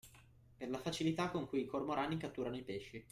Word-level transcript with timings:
Per 0.57 0.67
la 0.67 0.79
facilità 0.79 1.29
con 1.29 1.47
cui 1.47 1.59
i 1.59 1.65
cormorani 1.67 2.17
catturano 2.17 2.57
i 2.57 2.63
pesci 2.63 2.99